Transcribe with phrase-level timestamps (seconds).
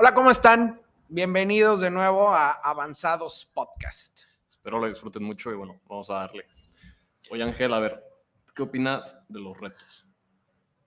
[0.00, 0.80] Hola, ¿cómo están?
[1.10, 4.20] Bienvenidos de nuevo a Avanzados Podcast.
[4.48, 6.46] Espero lo disfruten mucho y bueno, vamos a darle.
[7.30, 8.00] Oye Ángel, a ver,
[8.54, 10.06] ¿qué opinas de los retos?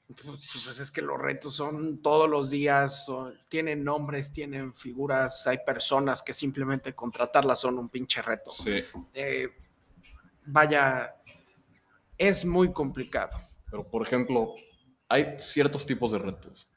[0.08, 5.46] Pues, pues es que los retos son todos los días, son- tienen nombres, tienen figuras,
[5.46, 8.52] hay personas que simplemente contratarlas son un pinche reto.
[8.52, 8.84] Sí,
[9.14, 9.48] Eh,
[10.48, 11.16] vaya,
[12.18, 13.38] es muy complicado.
[13.70, 14.54] pero por ejemplo,
[15.08, 16.68] hay ciertos tipos de retos,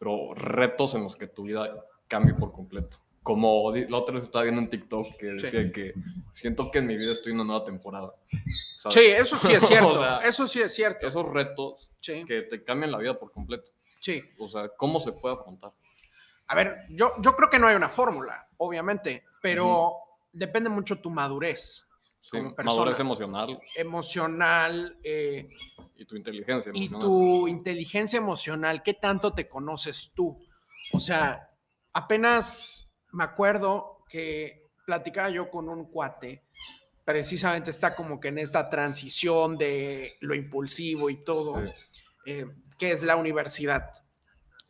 [0.00, 1.72] pero retos en los que tu vida
[2.08, 2.96] cambie por completo.
[3.22, 5.92] Como la otra vez estaba viendo en TikTok que decía que
[6.32, 8.14] siento que en mi vida estoy en una nueva temporada.
[8.80, 8.94] ¿sabes?
[8.94, 11.06] Sí, eso sí es cierto, O sea, eso sí es cierto.
[11.06, 13.72] Esos retos Sí, que te cambian la vida por completo.
[14.00, 14.22] sí.
[14.38, 15.72] O sea, ¿cómo se puede afrontar?
[16.48, 19.92] A ver, yo, yo creo que no hay una fórmula, obviamente, pero
[20.32, 21.86] depende mucho tu madurez
[22.22, 22.64] Sí, como persona.
[22.76, 25.48] madurez emocional emocional eh,
[25.96, 27.00] y tu inteligencia y emocional.
[27.06, 30.36] tu inteligencia emocional, ¿qué tanto te conoces tú?
[30.92, 31.40] O sea,
[31.92, 36.42] apenas me acuerdo que platicaba yo con un cuate,
[37.04, 41.70] precisamente está como que en esta transición de lo impulsivo y todo, Sí.
[42.26, 42.44] eh,
[42.78, 43.82] que es la universidad.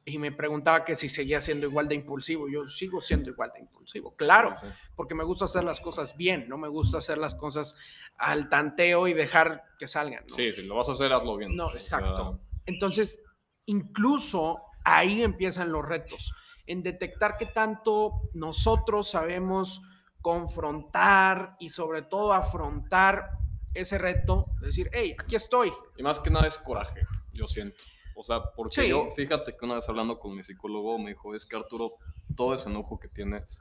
[0.06, 2.48] Y me preguntaba que si seguía siendo igual de impulsivo.
[2.48, 4.72] Yo sigo siendo igual de impulsivo, claro, Sí, sí.
[4.96, 7.76] porque me gusta hacer las cosas bien, no me gusta hacer las cosas
[8.16, 10.24] al tanteo y dejar que salgan.
[10.28, 10.34] ¿no?
[10.36, 11.54] Sí, si lo vas a hacer, hazlo bien.
[11.54, 12.38] No, exacto.
[12.66, 13.22] Entonces,
[13.66, 16.32] incluso ahí empiezan los retos,
[16.66, 19.82] en detectar qué tanto nosotros sabemos
[20.22, 23.30] confrontar y sobre todo afrontar
[23.74, 25.70] ese reto, decir, hey, aquí estoy.
[25.96, 27.02] y más que nada es coraje,
[27.34, 27.84] yo siento.
[28.20, 28.88] O sea, porque Sí.
[28.88, 31.94] yo, fíjate que una vez hablando con mi psicólogo me dijo, es que Arturo,
[32.36, 33.58] todo ese enojo que tienes,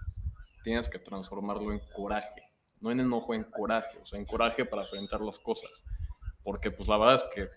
[0.64, 2.44] tienes que transformarlo en coraje.
[2.82, 3.98] No en enojo, en coraje.
[4.02, 5.70] O sea, en coraje para enfrentar las cosas.
[6.44, 7.48] Porque pues la verdad es que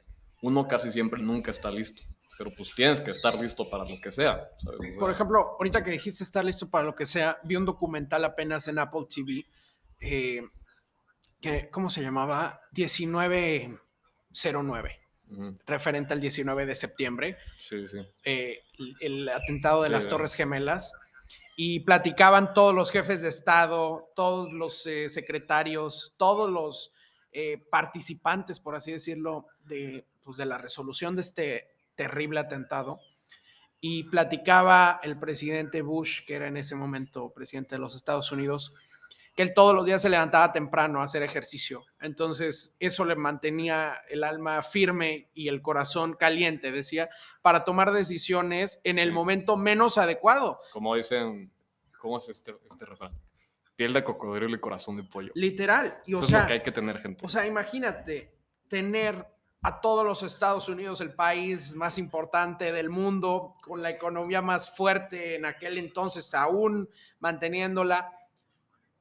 [0.42, 2.02] uno casi siempre nunca está listo.
[2.38, 4.48] Pero pues tienes que estar listo para lo que sea.
[4.58, 4.80] ¿sabes?
[4.80, 7.66] O sea, Por ejemplo, ahorita que dijiste estar listo para lo que sea, vi un
[7.66, 9.44] documental apenas en Apple TV,
[10.00, 10.40] eh,
[11.40, 12.60] que, ¿cómo se llamaba?
[12.72, 14.98] 1909,
[15.66, 17.36] referente al 19 de septiembre.
[17.58, 17.98] Sí, sí.
[18.24, 18.62] eh,
[19.00, 20.92] el atentado de Sí, las Torres Gemelas
[21.56, 26.92] y platicaban todos los jefes de Estado, todos los eh, secretarios, todos los
[27.32, 33.00] eh, participantes, por así decirlo, de, pues, de la resolución de este terrible atentado.
[33.80, 38.72] Y platicaba el presidente Bush, que era en ese momento presidente de los Estados Unidos,
[39.34, 41.82] que él todos los días se levantaba temprano a hacer ejercicio.
[42.00, 47.08] Entonces, eso le mantenía el alma firme y el corazón caliente, decía,
[47.42, 49.14] para tomar decisiones en el Sí.
[49.14, 50.60] momento menos adecuado.
[50.72, 51.50] Como dicen,
[51.98, 53.12] ¿cómo es este, este refrán?
[53.74, 55.32] Piel de cocodrilo y corazón de pollo.
[55.34, 55.98] Literal.
[56.06, 57.24] Y o Eso sea, es lo que hay que tener, gente.
[57.24, 58.28] o sea, imagínate
[58.68, 59.24] tener
[59.62, 64.76] a todos los Estados Unidos, el país más importante del mundo, con la economía más
[64.76, 68.10] fuerte en aquel entonces, aún manteniéndola,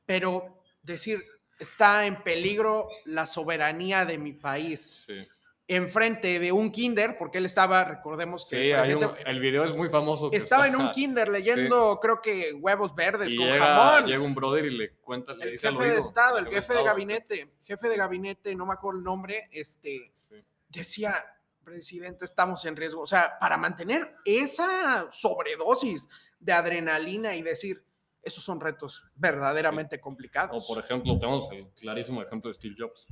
[0.06, 1.23] pero decir,
[1.59, 5.03] está en peligro la soberanía de mi país.
[5.07, 5.28] sí.
[5.67, 9.88] Enfrente de un kinder, porque él estaba, recordemos que Sí, un- el video es muy
[9.88, 10.29] famoso.
[10.34, 14.06] estaba en está- un kinder leyendo, creo que huevos verdes y con llega, jamón.
[14.06, 16.83] llega un brother y le cuenta, le el dice jefe de Estado, el jefe de
[16.83, 20.44] gabinete, jefe de gabinete, no me acuerdo el nombre, este, Sí.
[20.68, 21.16] decía,
[21.63, 23.03] presidente, estamos en riesgo.
[23.03, 27.81] O sea, para mantener esa sobredosis de adrenalina y decir,
[28.24, 30.68] esos son retos verdaderamente O complicados.
[30.68, 33.08] por ejemplo, tenemos el clarísimo ejemplo de Steve Jobs.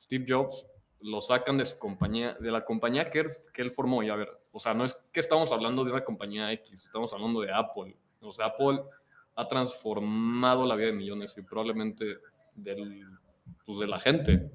[0.00, 0.66] Steve Jobs
[1.00, 4.02] lo sacan de su compañía, de la compañía que él, que él formó.
[4.02, 7.12] Y a ver, o sea, no es que estamos hablando de una compañía X, estamos
[7.12, 7.96] hablando de Apple.
[8.20, 8.82] O sea, Apple
[9.36, 12.18] ha transformado la vida de millones y probablemente
[12.54, 13.06] del,
[13.64, 14.50] pues, de la gente.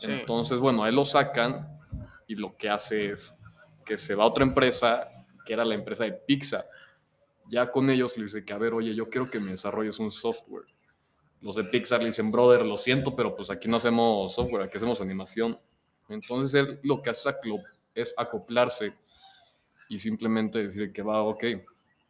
[0.00, 0.10] Sí.
[0.10, 1.80] Entonces, bueno, a él lo sacan
[2.26, 3.34] y lo que hace es
[3.84, 5.06] que se va a otra empresa,
[5.44, 6.68] que era la empresa de Pixar.
[7.48, 10.10] Ya con ellos le dice que, a ver, oye, yo quiero que me desarrolles un
[10.10, 10.64] software.
[11.40, 14.78] Los de Pixar le dicen, brother, lo siento, pero pues aquí no hacemos software, aquí
[14.78, 15.58] hacemos animación.
[16.08, 17.30] Entonces él lo que hace
[17.94, 18.94] es acoplarse
[19.88, 21.44] y simplemente decir que va, ok.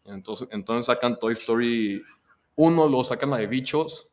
[0.07, 2.03] Entonces, entonces sacan Toy Story
[2.57, 4.09] 1, luego sacan la de bichos.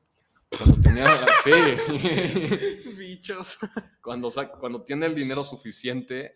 [0.58, 1.08] Cuando tenía,
[1.44, 3.58] sí, Bichos.
[4.02, 6.36] cuando tiene el dinero suficiente,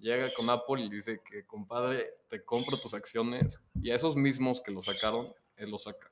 [0.00, 3.60] llega con Apple y dice que, compadre, te compro tus acciones.
[3.82, 6.10] Y a esos mismos que lo sacaron, él lo saca.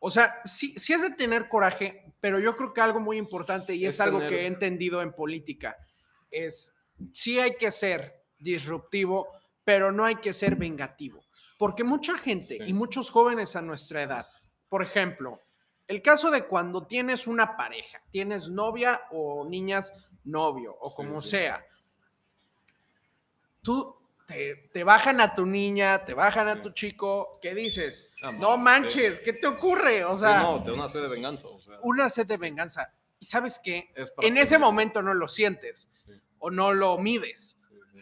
[0.00, 3.74] O sea, sí, sí es de tener coraje, pero yo creo que algo muy importante
[3.74, 5.76] y es, Es algo tener- que he entendido en política
[6.30, 6.76] es
[7.12, 9.26] sí hay que ser disruptivo,
[9.64, 11.20] pero no hay que ser vengativo,
[11.58, 12.64] porque mucha gente Sí.
[12.66, 14.26] y muchos jóvenes a nuestra edad,
[14.68, 15.40] por ejemplo,
[15.88, 19.92] el caso de cuando tienes una pareja, tienes novia o niñas
[20.24, 21.30] novio o como sí.
[21.30, 21.64] sea,
[23.68, 23.94] tú
[24.26, 28.10] te, te bajan a tu niña, te bajan a tu chico, ¿qué dices?
[28.22, 30.04] Ah, No manches, ¿qué te ocurre?
[30.04, 31.48] O sea, no, te una sed de venganza.
[31.48, 32.88] O sea, una sed de venganza.
[33.20, 33.90] ¿Y sabes qué?
[33.94, 37.98] es En ese momento no lo sientes Sí, o no lo mides, sí, sí.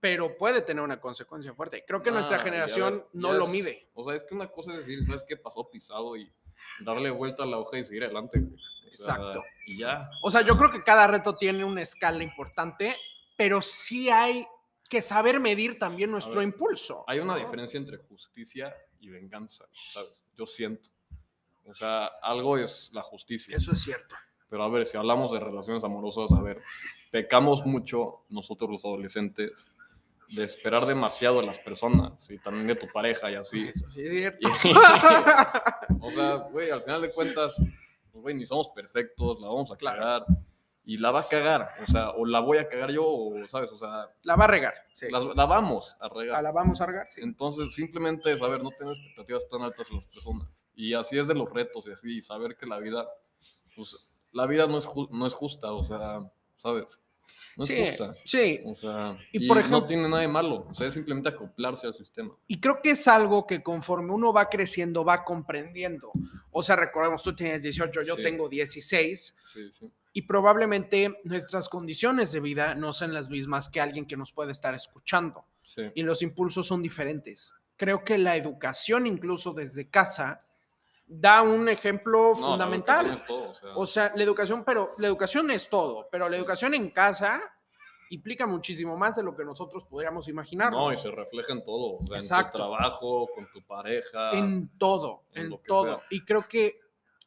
[0.00, 1.84] pero puede tener una consecuencia fuerte.
[1.86, 3.86] Creo que nuestra Ah, ya generación no ya lo es- mide.
[3.94, 6.16] O sea, es que una cosa es decir, ¿sabes qué pasó pisado?
[6.16, 6.32] Y
[6.80, 8.38] darle vuelta a la hoja y seguir adelante.
[8.40, 8.54] güey.
[8.54, 9.44] O sea, Exacto.
[9.66, 10.08] Y ya.
[10.22, 12.94] O sea, yo creo que cada reto tiene una escala importante,
[13.36, 14.46] pero sí hay
[14.92, 17.02] que saber medir también nuestro ver, impulso.
[17.06, 17.38] Hay una ¿no?
[17.38, 20.22] diferencia entre justicia y venganza, ¿sabes?
[20.36, 20.90] Yo siento.
[21.64, 23.56] O sea, algo es la justicia.
[23.56, 24.14] Eso es cierto.
[24.50, 26.60] Pero a ver, si hablamos de relaciones amorosas, a ver,
[27.10, 29.50] pecamos mucho nosotros los adolescentes
[30.28, 33.68] de esperar demasiado de las personas y también de tu pareja y así.
[33.68, 34.46] Eso sí es cierto.
[34.64, 34.72] Y-
[36.02, 39.76] o sea, güey, al final de cuentas, pues, güey, ni somos perfectos, la vamos a
[39.76, 40.26] Claro.
[40.84, 43.70] Y la va a cagar, o sea, o la voy a cagar yo, o, ¿sabes?
[43.70, 44.74] O sea, La va a regar.
[44.94, 45.06] Sí.
[45.10, 46.36] la, la vamos a regar.
[46.36, 47.20] Ah, La vamos a regar, sí.
[47.22, 50.48] Entonces, simplemente saber, no tener expectativas tan altas en las personas.
[50.74, 53.06] Y así es de los retos y así, y saber que la vida,
[53.76, 56.20] pues, la vida no es, no es justa, o sea,
[56.56, 56.86] ¿sabes?
[57.56, 58.14] No es Sí, justa.
[58.24, 58.60] sí.
[58.66, 61.28] O sea, Y y, por no ejemplo- tiene nada de malo, o sea, es simplemente
[61.28, 62.34] acoplarse al sistema.
[62.46, 66.10] Y creo que es algo que conforme uno va creciendo, va comprendiendo.
[66.50, 68.22] O sea, recordemos, tú tienes 18, yo Sí.
[68.22, 69.92] tengo 16, Sí, sí.
[70.12, 74.52] Y probablemente nuestras condiciones de vida no sean las mismas que alguien que nos puede
[74.52, 75.44] estar escuchando.
[75.64, 75.82] sí.
[75.94, 77.54] y los impulsos son diferentes.
[77.76, 80.40] Creo que la educación, incluso desde casa,
[81.06, 83.06] da un ejemplo No, la fundamental.
[83.06, 86.28] educación es todo, o sea, O sea, la educación, pero la educación es todo, pero
[86.28, 87.40] la educación en casa
[88.10, 90.70] implica muchísimo más de lo que nosotros podríamos imaginar.
[90.70, 94.32] no, y se refleja en todo, o sea, en tu trabajo, con tu pareja.
[94.32, 96.02] en todo, en todo.
[96.10, 96.74] Y creo que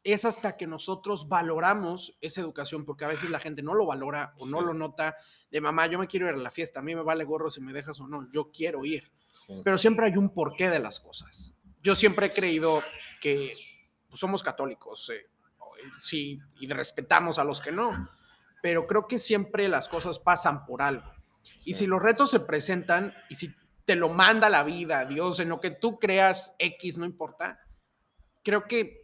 [0.06, 4.34] es hasta que nosotros valoramos esa educación, porque a veces la gente no lo valora
[4.38, 4.66] o no Sí.
[4.68, 5.16] lo nota.
[5.52, 7.60] De mamá, yo me quiero ir a la fiesta, a mí me vale gorro si
[7.60, 9.12] me dejas o no, yo quiero ir.
[9.48, 9.62] Sí.
[9.64, 11.56] pero siempre hay un porqué de las cosas.
[11.84, 12.82] Yo siempre he creído
[13.22, 13.54] que
[14.10, 15.28] pues, somos católicos, eh,
[16.00, 18.10] sí, y respetamos a los que no,
[18.64, 21.12] pero creo que siempre las cosas pasan por algo.
[21.64, 23.54] Y si los retos se presentan y si
[23.86, 27.60] te lo manda la vida, Dios, en lo que tú creas X, no importa,
[28.44, 29.04] creo que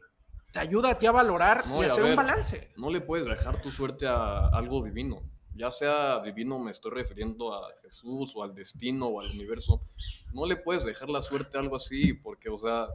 [0.52, 2.72] te ayuda a ti a valorar No, y a hacer un balance.
[2.78, 5.22] no le puedes dejar tu suerte a algo divino.
[5.54, 9.82] Ya sea divino, me estoy refiriendo a Jesús o al destino o al universo.
[10.34, 12.88] No le puedes dejar la suerte a algo así, porque, o sea,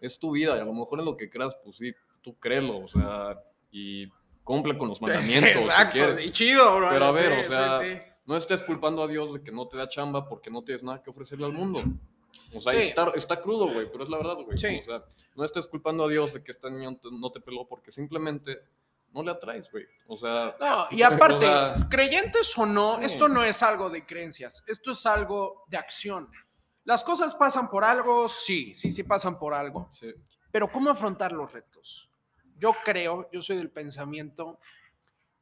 [0.00, 2.78] es tu vida y a lo mejor en lo que creas, pues sí, tú créelo,
[2.78, 3.38] o sea,
[3.70, 4.06] y
[4.42, 5.64] cumple con los mandamientos.
[5.64, 6.20] si quieres.
[6.24, 6.88] y chido, bro.
[6.90, 7.98] Pero a ver, Sí, o sea, sí, sí.
[8.24, 11.02] no estés culpando a Dios de que no te da chamba porque no tienes nada
[11.02, 11.82] que ofrecerle al mundo.
[12.54, 12.88] O sea, Sí.
[12.88, 14.58] está, está crudo, güey, pero es la verdad, güey.
[14.58, 14.78] Sí.
[14.80, 15.04] O sea,
[15.34, 18.58] no estés culpando a Dios de que este niño no te peló porque simplemente
[19.12, 19.84] no le atraes, güey.
[20.06, 23.06] O sea, No, y o aparte, sea, creyentes o no, Sí.
[23.06, 26.30] esto no es algo de creencias, esto es algo de acción.
[26.84, 30.14] Las cosas pasan por algo, sí, sí, sí pasan por algo, sí,
[30.50, 32.10] pero ¿cómo afrontar los retos?
[32.56, 34.58] Yo creo, yo soy del pensamiento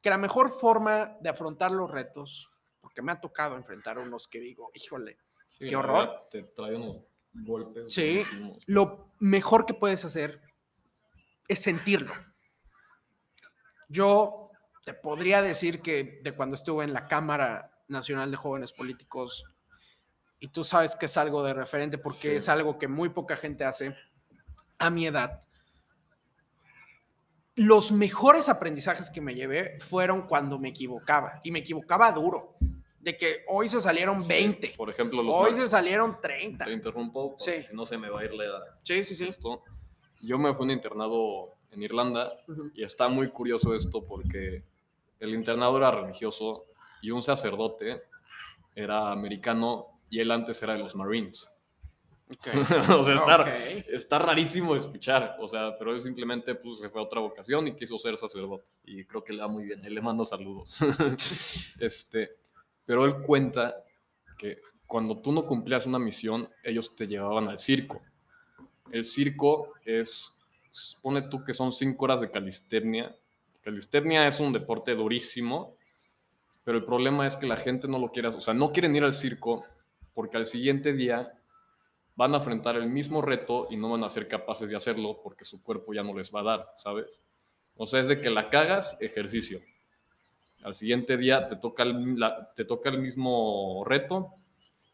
[0.01, 2.51] que la mejor forma de afrontar los retos,
[2.81, 5.17] porque me ha tocado enfrentar unos que digo, híjole,
[5.59, 6.27] sí, Qué horror.
[6.29, 7.93] Te trae unos golpes.
[7.93, 8.23] Sí.
[8.65, 10.41] lo mejor que puedes hacer
[11.47, 12.13] es sentirlo.
[13.89, 14.49] Yo
[14.83, 19.45] te podría decir que de cuando estuve en la Cámara Nacional de Jóvenes Políticos,
[20.39, 22.35] y tú sabes que es algo de referente porque Sí.
[22.37, 23.95] es algo que muy poca gente hace
[24.77, 25.41] a mi edad,
[27.55, 32.55] los mejores aprendizajes que me llevé fueron cuando me equivocaba, y me equivocaba duro,
[32.99, 36.65] de que hoy se salieron 20, Por ejemplo, los hoy se salieron 30.
[36.65, 37.69] Te interrumpo, porque Sí.
[37.69, 38.63] si no se me va a ir la edad.
[38.83, 39.27] Sí, sí, sí.
[39.27, 39.63] Esto.
[40.21, 42.71] Yo me fui a un internado en Irlanda Ujú.
[42.73, 44.63] y está muy curioso esto porque
[45.19, 46.65] el internado era religioso
[47.01, 48.01] y un sacerdote
[48.75, 51.47] era americano y él antes era de los Marines.
[52.29, 52.47] Ok.
[52.99, 53.47] o sea, está, Ok.
[53.89, 57.75] está rarísimo escuchar, o sea, pero él simplemente pues, se fue a otra vocación y
[57.75, 58.65] quiso ser sacerdote.
[58.85, 60.77] Y creo que le va muy bien, él le mando saludos.
[61.79, 62.29] este,
[62.87, 63.75] pero él cuenta
[64.39, 68.01] que cuando tú no cumplías una misión, ellos te llevaban al circo.
[68.89, 70.33] El circo es,
[70.71, 73.13] supone tú que son cinco horas de calistenia.
[73.63, 75.75] Calistenia es un deporte durísimo,
[76.63, 79.03] pero el problema es que la gente no lo quiere, o sea, no quieren ir
[79.03, 79.65] al circo
[80.13, 81.27] porque al siguiente día
[82.15, 85.43] van a enfrentar el mismo reto y no van a ser capaces de hacerlo porque
[85.43, 87.05] su cuerpo ya no les va a dar, ¿sabes?
[87.75, 89.61] O sea, es de que la cagas, ejercicio.
[90.63, 94.33] Al siguiente día te toca el, la- te toca el mismo reto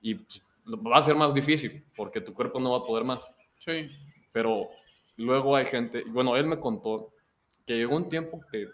[0.01, 0.41] y pues,
[0.85, 3.19] va a ser más difícil porque tu cuerpo no va a poder más.
[3.59, 3.89] Sí.
[4.31, 4.67] Pero
[5.17, 7.07] luego hay gente, bueno, él me contó
[7.65, 8.65] que llegó un tiempo que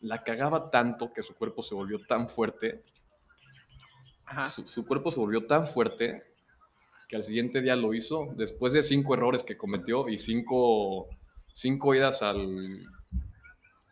[0.00, 2.80] la cagaba tanto que su cuerpo se volvió tan fuerte
[4.24, 4.46] Ajá.
[4.46, 6.24] su, su cuerpo se volvió tan fuerte
[7.08, 11.08] que al siguiente día lo hizo después de cinco errores que cometió y cinco,
[11.52, 12.80] cinco idas al...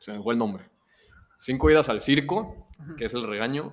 [0.00, 0.64] Se me fue el nombre.
[1.40, 2.68] Cinco idas al circo,
[2.98, 3.72] que es el regaño.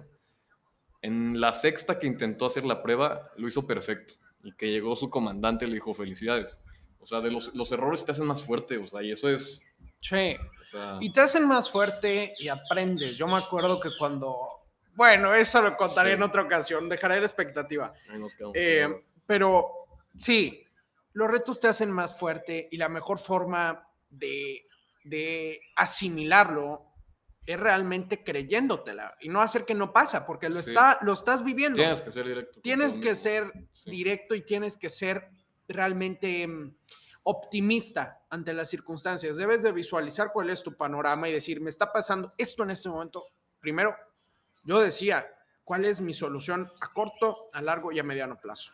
[1.02, 4.16] En la sexta que intentó hacer la prueba, lo hizo perfecto.
[4.44, 6.58] Y que llegó su comandante y le dijo felicidades.
[7.00, 9.62] O sea, de los, los errores te hacen más fuerte, o sea, y eso es...
[10.02, 13.16] O sea, Y te hacen más fuerte y aprendes.
[13.18, 14.36] Yo me acuerdo que cuando.
[14.96, 16.16] Bueno, eso lo contaré Sí.
[16.16, 16.90] en otra ocasión.
[16.90, 17.94] Dejaré la expectativa.
[18.54, 18.88] Eh,
[19.26, 19.66] pero
[20.16, 20.64] sí,
[21.14, 24.62] los retos te hacen más fuerte y la mejor forma de,
[25.04, 26.87] de asimilarlo
[27.48, 30.72] es realmente creyéndotela y no hacer que no pasa, porque lo, Sí.
[30.72, 31.78] está, lo estás viviendo.
[31.78, 32.62] Tienes que ser directo.
[32.62, 33.90] Tienes que ser Sí.
[33.90, 35.30] directo y tienes que ser
[35.68, 36.76] realmente mm,
[37.26, 39.38] optimista ante las circunstancias.
[39.38, 42.90] Debes de visualizar cuál es tu panorama y decir, me está pasando esto en este
[42.90, 43.24] momento.
[43.60, 43.94] Primero,
[44.66, 45.26] yo decía,
[45.64, 48.72] ¿cuál es mi solución a corto, a largo y a mediano plazo?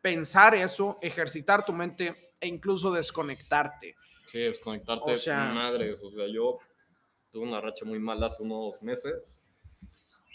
[0.00, 3.94] Pensar eso, ejercitar tu mente e incluso desconectarte.
[4.26, 5.12] Sí, desconectarte.
[5.12, 5.96] O sea- madres.
[6.02, 6.58] O sea, yo
[7.30, 9.14] tuve una racha muy mala hace unos meses.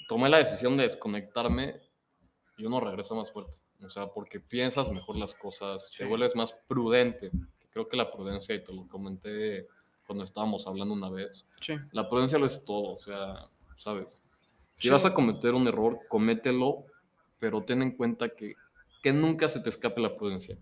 [0.08, 1.80] Tomé la decisión de desconectarme
[2.58, 3.58] y uno regresa más fuerte.
[3.84, 6.10] O sea, porque piensas mejor las cosas, te Sí.
[6.10, 7.32] vuelves más prudente.
[7.72, 9.68] Creo que la prudencia, y te lo comenté
[10.06, 11.74] cuando estábamos hablando una vez, Sí.
[11.92, 12.94] la prudencia lo es todo.
[12.94, 13.44] O sea,
[13.80, 14.08] ¿sabes?
[14.76, 14.90] Si Sí.
[14.90, 16.86] vas a cometer un error, comételo,
[17.40, 18.54] pero ten en cuenta que,
[19.02, 20.58] que nunca se te escape la prudencia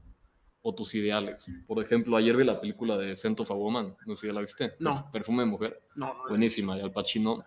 [0.64, 1.44] o tus ideales.
[1.68, 4.34] Por ejemplo, ayer vi la película de Scent of a Woman, no sé si ya
[4.34, 4.76] la viste.
[4.80, 4.96] No.
[4.96, 7.44] Perf- Perfume de mujer, No, no, buenísima, y Al Pacino.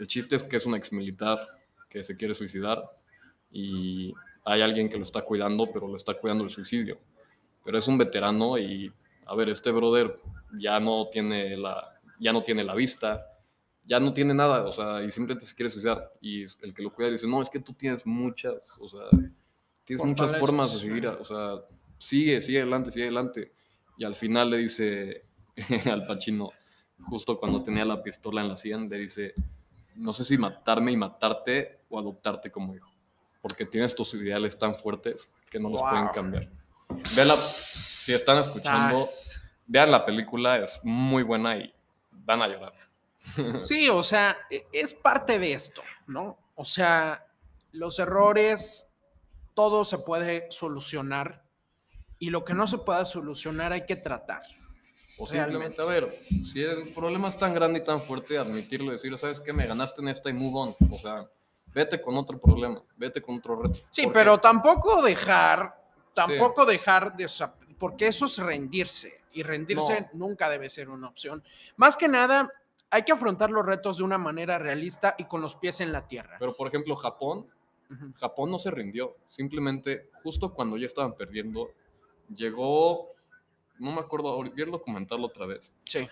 [0.00, 1.38] El chiste es que es un ex militar
[1.88, 2.82] que se quiere suicidar
[3.50, 4.12] y
[4.44, 6.98] hay alguien que lo está cuidando, pero lo está cuidando el suicidio.
[7.64, 8.92] Pero es un veterano y,
[9.26, 10.18] a ver, este brother
[10.58, 11.86] ya no tiene la,
[12.18, 13.22] ya no tiene la vista,
[13.84, 16.12] ya no tiene nada, o sea, y simplemente se quiere suicidar.
[16.20, 19.04] Y el que lo cuida dice, no, es que tú tienes muchas, o sea,
[19.84, 21.52] tienes muchas formas de seguir, o sea,
[21.98, 23.52] sigue, sigue adelante, sigue adelante.
[23.96, 25.22] Y al final le dice
[25.90, 26.50] al Pachino,
[27.08, 29.34] justo cuando tenía la pistola en la sien, le dice,
[29.96, 32.92] no sé si matarme y matarte o adoptarte como hijo,
[33.42, 35.90] porque tienes tus ideales tan fuertes que no los Wow.
[35.90, 36.48] pueden cambiar.
[37.16, 39.42] Véala, si están escuchando, Sas.
[39.66, 41.72] vean la película, es muy buena y
[42.24, 42.72] van a llorar.
[43.64, 46.38] Sí, o sea, e- es parte de esto, ¿no?
[46.54, 47.26] O sea,
[47.72, 48.88] los errores,
[49.54, 51.42] todo se puede solucionar
[52.18, 54.42] y lo que no se pueda solucionar hay que tratar.
[55.18, 59.16] O simplemente, a ver, si el problema es tan grande y tan fuerte, admitirlo decir,
[59.18, 59.52] ¿sabes qué?
[59.52, 60.74] Me ganaste en esta y move on.
[60.92, 61.28] O sea,
[61.74, 63.80] vete con otro problema, vete con otro reto.
[63.90, 65.74] Sí, Porque- pero tampoco dejar,
[66.14, 71.08] tampoco dejar de, o sea, porque eso es rendirse y rendirse nunca debe ser una
[71.08, 71.42] opción.
[71.76, 72.52] Más que nada,
[72.90, 76.06] hay que afrontar los retos de una manera realista y con los pies en la
[76.06, 76.36] tierra.
[76.38, 77.46] Pero, por ejemplo, Japón.
[78.16, 79.16] Japón no se rindió.
[79.30, 81.70] Simplemente, justo cuando ya estaban perdiendo,
[82.34, 83.14] llegó,
[83.78, 85.70] no me acuerdo, vi el documental otra vez.
[85.84, 86.08] Sí,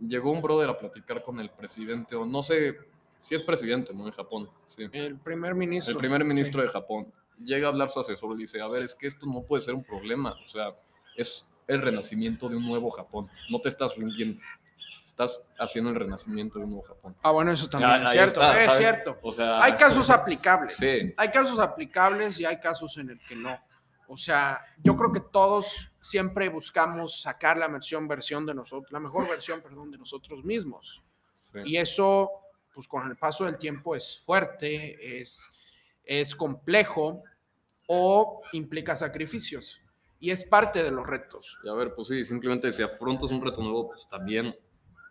[0.00, 2.76] Llegó un brother a platicar con el presidente, o no sé
[3.22, 4.06] si es presidente, ¿no?
[4.06, 4.88] En Japón, sí.
[4.92, 5.92] el primer ministro.
[5.92, 6.66] El primer ministro Sí.
[6.66, 7.06] de Japón
[7.44, 9.74] llega a hablar su asesor y dice, a ver, es que esto no puede ser
[9.74, 10.74] un problema, o sea,
[11.16, 14.40] es el renacimiento de un nuevo Japón, no te estás rindiendo,
[15.06, 17.14] estás haciendo el renacimiento de un nuevo Japón.
[17.22, 19.16] Ah, bueno, eso también es cierto, está, es cierto.
[19.22, 20.74] O sea, Hay casos aplicables.
[20.76, 21.14] Sí.
[21.16, 23.56] Hay casos aplicables y hay casos en el que no.
[24.08, 29.00] O sea, yo creo que todos siempre buscamos sacar la versión, versión de nosotros, la
[29.00, 31.02] mejor versión, perdón, de nosotros mismos.
[31.52, 31.60] sí.
[31.64, 32.30] Y eso,
[32.72, 35.48] pues con el paso del tiempo es fuerte, es,
[36.04, 37.22] es complejo
[37.86, 39.80] o implica sacrificios.
[40.20, 41.56] Y es parte de los retos.
[41.64, 44.56] Y a ver, pues sí, simplemente si afrontas un reto nuevo, pues también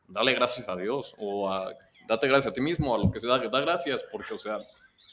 [0.07, 1.71] dale gracias a Dios o a,
[2.07, 4.59] date gracias a ti mismo, a lo que sea, da gracias, porque, o sea,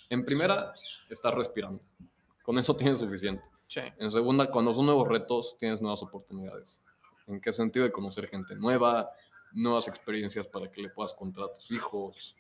[0.09, 0.73] en primera,
[1.09, 1.83] estás respirando.
[2.43, 3.43] Con eso tienes suficiente.
[3.71, 3.81] Sí.
[3.99, 6.77] En segunda, cuando son nuevos retos, tienes nuevas oportunidades.
[7.29, 7.85] ¿En qué sentido?
[7.85, 9.09] De conocer gente nueva,
[9.53, 12.35] nuevas experiencias para que le puedas contar a tus hijos.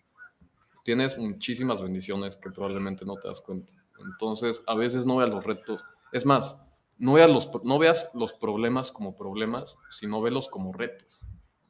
[0.82, 3.72] Tienes muchísimas bendiciones que probablemente no te das cuenta.
[4.00, 5.80] Entonces, a veces no veas los retos.
[6.10, 6.56] Es más,
[6.98, 11.22] no veas los, no veas los problemas como problemas, sino velos como retos.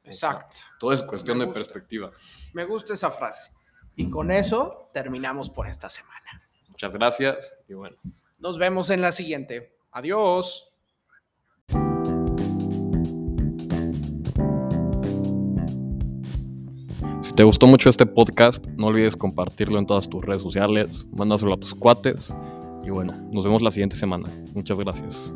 [0.07, 0.57] O sea, Exacto.
[0.79, 2.11] todo es cuestión de perspectiva.
[2.55, 3.53] Me gusta esa frase.
[3.95, 6.49] Y con eso terminamos por esta semana.
[6.69, 7.99] Muchas gracias y bueno.
[8.41, 9.77] Nos vemos en la siguiente.
[9.93, 10.67] Adiós.
[17.21, 21.53] Si te gustó mucho este podcast, no olvides compartirlo en todas tus redes sociales, mándaselo
[21.53, 22.35] a tus cuates
[22.83, 24.31] y bueno, nos vemos la siguiente semana.
[24.55, 25.35] Muchas gracias.